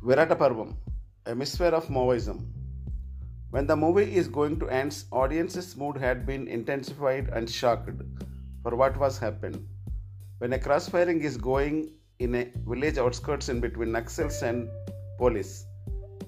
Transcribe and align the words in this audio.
Virata 0.00 0.36
Parvam, 0.38 0.76
a 1.26 1.34
misfire 1.34 1.74
of 1.74 1.88
Maoism. 1.88 2.46
When 3.50 3.66
the 3.66 3.74
movie 3.74 4.14
is 4.14 4.28
going 4.28 4.60
to 4.60 4.68
end, 4.68 5.02
audience's 5.10 5.76
mood 5.76 5.96
had 5.96 6.24
been 6.24 6.46
intensified 6.46 7.30
and 7.30 7.50
shocked 7.50 7.90
for 8.62 8.76
what 8.76 8.96
was 8.96 9.18
happened. 9.18 9.66
When 10.38 10.52
a 10.52 10.58
crossfiring 10.60 11.20
is 11.22 11.36
going 11.36 11.94
in 12.20 12.36
a 12.36 12.52
village 12.64 12.96
outskirts 12.96 13.48
in 13.48 13.58
between 13.58 13.88
Naxals 13.88 14.40
and 14.42 14.68
police, 15.18 15.66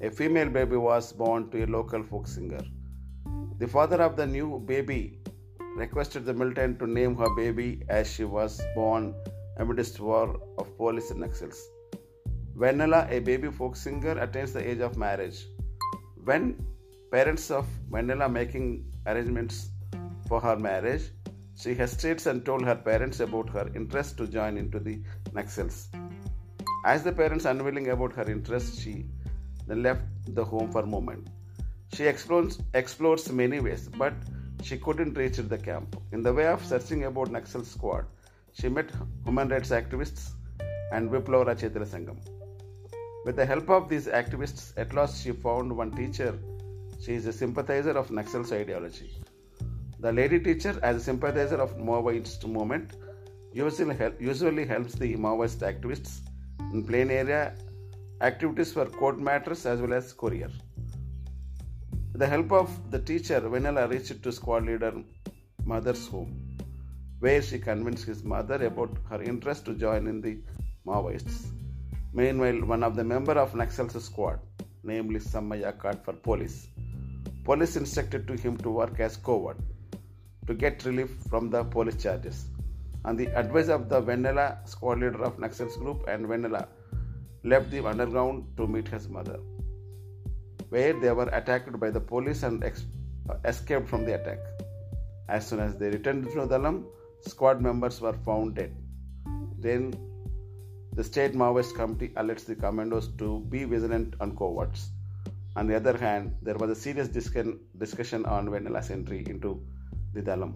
a 0.01 0.11
female 0.11 0.51
baby 0.51 0.77
was 0.77 1.13
born 1.13 1.49
to 1.53 1.65
a 1.65 1.67
local 1.67 2.03
folk 2.03 2.27
singer. 2.27 2.65
The 3.61 3.69
father 3.69 4.03
of 4.03 4.17
the 4.17 4.27
new 4.27 4.59
baby 4.67 5.21
requested 5.77 6.25
the 6.25 6.35
militant 6.35 6.81
to 6.81 6.89
name 6.89 7.15
her 7.15 7.33
baby 7.37 7.85
as 7.89 8.13
she 8.13 8.25
was 8.25 8.61
born 8.75 9.15
amidst 9.59 10.01
war 10.01 10.41
of 10.59 10.77
police 10.77 11.13
and 11.13 11.21
Naxals. 11.21 11.61
Vennela, 12.61 13.11
a 13.11 13.21
baby 13.21 13.51
folk 13.51 13.75
singer, 13.75 14.19
attains 14.19 14.53
the 14.53 14.71
age 14.71 14.81
of 14.81 14.99
marriage. 14.99 15.47
When 16.25 16.63
parents 17.11 17.51
of 17.51 17.67
Vennela 17.91 18.31
making 18.31 18.85
arrangements 19.07 19.71
for 20.29 20.43
her 20.43 20.57
marriage, 20.57 21.05
she 21.57 21.75
hesitates 21.75 22.27
and 22.27 22.45
told 22.45 22.63
her 22.67 22.75
parents 22.75 23.21
about 23.21 23.49
her 23.49 23.71
interest 23.75 24.19
to 24.19 24.27
join 24.27 24.59
into 24.59 24.79
the 24.79 25.01
Naxals. 25.33 25.87
As 26.85 27.03
the 27.03 27.13
parents 27.13 27.47
unwilling 27.47 27.89
about 27.89 28.13
her 28.13 28.31
interest, 28.31 28.79
she 28.79 29.07
then 29.67 29.83
left 29.83 30.03
the 30.35 30.45
home 30.45 30.71
for 30.71 30.83
a 30.83 30.87
moment. 30.87 31.29
She 31.95 32.05
explores, 32.05 32.59
explores 32.75 33.33
many 33.33 33.61
ways, 33.61 33.89
but 33.89 34.13
she 34.63 34.77
couldn't 34.77 35.15
reach 35.15 35.39
the 35.39 35.59
camp. 35.59 35.97
In 36.13 36.23
the 36.23 36.35
way 36.35 36.47
of 36.47 36.63
searching 36.63 37.05
about 37.05 37.29
Naxal 37.29 37.65
squad, 37.65 38.05
she 38.53 38.69
met 38.69 38.91
human 39.25 39.49
rights 39.49 39.71
activists 39.71 40.33
and 40.93 41.11
Viplavara 41.11 41.59
Chaitanya 41.59 41.87
Sangam. 41.87 42.19
With 43.25 43.37
the 43.37 43.45
help 43.45 43.69
of 43.69 43.89
these 43.89 44.07
activists, 44.07 44.73
at 44.79 44.95
last 44.95 45.23
she 45.23 45.33
found 45.33 45.77
one 45.77 45.91
teacher. 45.91 46.39
She 47.03 47.13
is 47.15 47.27
a 47.27 47.33
sympathizer 47.33 47.91
of 47.91 48.11
Naxal's 48.11 48.51
ideology. 48.51 49.11
The 49.99 50.11
lady 50.11 50.41
teacher, 50.41 50.79
as 50.83 50.97
a 50.97 51.01
sympathizer 51.01 51.57
of 51.57 51.77
Maoist 51.77 52.47
movement, 52.49 52.95
usually, 53.53 53.97
usually 54.19 54.65
helps 54.65 54.95
the 54.95 55.17
Maoist 55.17 55.59
activists 55.59 56.21
in 56.73 56.85
plain 56.85 57.11
area 57.11 57.55
activities 58.23 58.73
for 58.73 58.87
court 58.87 59.19
matters 59.19 59.67
as 59.67 59.81
well 59.81 59.93
as 59.93 60.13
courier. 60.15 60.51
With 62.13 62.21
the 62.21 62.27
help 62.27 62.53
of 62.53 62.91
the 62.91 62.99
teacher, 62.99 63.41
Vennela 63.41 63.91
reached 63.91 64.23
to 64.23 64.33
squad 64.33 64.65
leader 64.65 64.95
mother's 65.67 66.07
home, 66.09 66.59
where 67.19 67.43
she 67.43 67.59
convinced 67.59 68.05
his 68.07 68.25
mother 68.25 68.65
about 68.65 68.97
her 69.11 69.23
interest 69.23 69.67
to 69.67 69.75
join 69.75 70.07
in 70.07 70.21
the 70.23 70.39
Maoists. 70.87 71.60
Meanwhile, 72.13 72.65
one 72.65 72.83
of 72.83 72.97
the 72.97 73.05
member 73.05 73.33
of 73.33 73.55
Naxal's 73.55 74.05
squad, 74.05 74.41
namely 74.83 75.21
Sammaya, 75.21 75.79
called 75.79 76.05
for 76.05 76.13
police. 76.13 76.69
Police 77.45 77.77
instructed 77.77 78.27
to 78.27 78.35
him 78.37 78.57
to 78.59 78.71
work 78.71 78.99
as 78.99 79.17
coward 79.17 79.57
to 80.47 80.55
get 80.55 80.85
relief 80.85 81.11
from 81.29 81.51
the 81.51 81.63
police 81.63 82.03
charges. 82.03 82.47
On 83.05 83.17
the 83.17 83.29
advice 83.39 83.69
of 83.69 83.89
the 83.89 84.03
Vennela 84.03 84.69
squad 84.69 84.99
leader 84.99 85.23
of 85.23 85.39
Naxal's 85.39 85.77
group 85.77 86.05
and 86.09 86.27
Vennela 86.27 86.67
left 87.45 87.71
the 87.71 87.87
underground 87.87 88.45
to 88.57 88.67
meet 88.67 88.89
his 88.89 89.09
mother, 89.09 89.39
where 90.69 90.93
they 90.93 91.13
were 91.13 91.31
attacked 91.33 91.79
by 91.79 91.91
the 91.91 92.01
police 92.01 92.43
and 92.43 92.65
ex- 92.65 92.87
escaped 93.45 93.89
from 93.89 94.05
the 94.05 94.15
attack. 94.21 94.39
As 95.29 95.47
soon 95.47 95.61
as 95.61 95.77
they 95.77 95.91
returned 95.91 96.25
to 96.25 96.47
Dalam, 96.55 96.85
squad 97.21 97.63
members 97.63 98.01
were 98.01 98.19
found 98.29 98.57
dead. 98.57 98.75
Then 99.59 99.95
the 101.01 101.05
state 101.05 101.33
Maoist 101.33 101.75
committee 101.75 102.09
alerts 102.21 102.45
the 102.45 102.55
commandos 102.55 103.09
to 103.17 103.41
be 103.49 103.65
vigilant 103.65 104.17
on 104.21 104.37
cowards. 104.37 104.91
On 105.57 105.67
the 105.67 105.75
other 105.75 105.97
hand, 105.97 106.35
there 106.43 106.57
was 106.57 106.69
a 106.69 106.75
serious 106.75 107.09
discussion 107.09 108.27
on 108.27 108.51
Vennela's 108.51 108.91
entry 108.91 109.25
into 109.27 109.63
the 110.13 110.21
Dalam. 110.21 110.53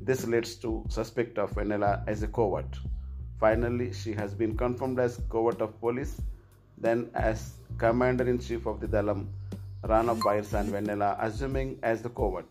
This 0.00 0.24
leads 0.28 0.54
to 0.66 0.84
suspect 0.88 1.38
of 1.38 1.50
Vennela 1.56 2.04
as 2.06 2.22
a 2.22 2.28
coward. 2.28 2.66
Finally, 3.40 3.92
she 3.92 4.12
has 4.12 4.32
been 4.32 4.56
confirmed 4.56 5.00
as 5.00 5.20
coward 5.28 5.60
of 5.60 5.80
police, 5.80 6.22
then 6.78 7.10
as 7.14 7.54
commander-in-chief 7.78 8.64
of 8.64 8.78
the 8.78 8.86
Dalam, 8.86 9.26
Rana 9.82 10.14
fires 10.14 10.54
and 10.54 10.72
Vennela 10.72 11.16
assuming 11.18 11.80
as 11.82 12.00
the 12.00 12.10
coward. 12.10 12.44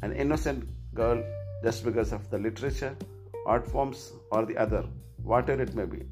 An 0.00 0.14
innocent 0.14 0.64
girl 0.94 1.22
just 1.62 1.84
because 1.84 2.12
of 2.12 2.30
the 2.30 2.38
literature, 2.38 2.96
art 3.44 3.70
forms, 3.70 4.12
or 4.30 4.46
the 4.46 4.56
other 4.56 4.86
whatever 5.32 5.62
it 5.62 5.74
may 5.74 5.84
be. 5.84 6.02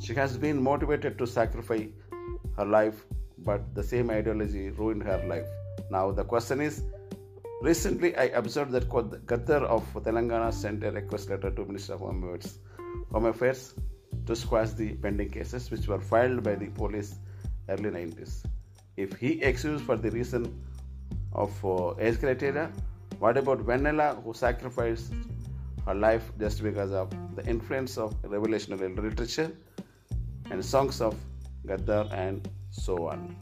She 0.00 0.14
has 0.14 0.36
been 0.36 0.62
motivated 0.62 1.18
to 1.18 1.26
sacrifice 1.26 1.88
her 2.56 2.64
life, 2.64 3.04
but 3.38 3.74
the 3.74 3.82
same 3.82 4.10
ideology 4.10 4.70
ruined 4.70 5.02
her 5.02 5.18
life. 5.26 5.46
Now, 5.90 6.10
the 6.10 6.24
question 6.24 6.60
is 6.60 6.82
recently 7.62 8.16
I 8.16 8.24
observed 8.42 8.72
that 8.72 8.88
Gaddar 8.88 9.62
of 9.76 9.84
Telangana 9.94 10.52
sent 10.52 10.84
a 10.84 10.90
request 10.90 11.30
letter 11.30 11.50
to 11.50 11.64
Minister 11.64 11.94
of 11.94 12.00
Home 12.00 12.24
Affairs, 12.24 12.58
Home 13.12 13.26
Affairs 13.26 13.74
to 14.26 14.36
squash 14.36 14.70
the 14.70 14.94
pending 14.94 15.30
cases 15.30 15.70
which 15.70 15.86
were 15.86 16.00
filed 16.00 16.42
by 16.42 16.54
the 16.54 16.68
police 16.68 17.16
early 17.68 17.90
90s. 17.90 18.44
If 18.96 19.14
he 19.16 19.42
excused 19.42 19.84
for 19.84 19.96
the 19.96 20.10
reason 20.10 20.60
of 21.32 21.52
uh, 21.64 21.94
age 21.98 22.18
criteria, 22.20 22.70
what 23.18 23.36
about 23.36 23.64
Vennela 23.66 24.22
who 24.22 24.34
sacrificed 24.34 25.12
her 25.86 25.94
life 25.94 26.32
just 26.38 26.62
because 26.62 26.92
of 26.92 27.10
the 27.36 27.44
influence 27.46 27.98
of 27.98 28.14
revolutionary 28.24 28.94
literature 28.94 29.50
and 30.50 30.64
songs 30.64 31.00
of 31.00 31.16
Gaddar 31.66 32.08
and 32.12 32.48
so 32.70 33.08
on. 33.08 33.36